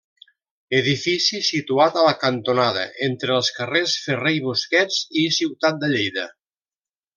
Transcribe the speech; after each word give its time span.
Edifici 0.77 1.41
situat 1.47 1.99
a 1.99 2.05
la 2.07 2.15
cantonada 2.23 2.87
entre 3.09 3.37
els 3.41 3.53
carrers 3.59 3.95
Ferrer 4.07 4.35
i 4.39 4.43
Busquets 4.49 4.99
i 5.25 5.29
Ciutat 5.39 5.81
de 5.85 5.95
Lleida. 5.97 6.29